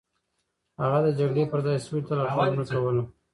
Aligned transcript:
هغه 0.81 0.99
د 1.05 1.07
جګړې 1.19 1.43
پر 1.51 1.59
ځای 1.65 1.77
سولې 1.85 2.01
ته 2.07 2.13
لارښوونه 2.19 2.63
کوله. 2.73 3.03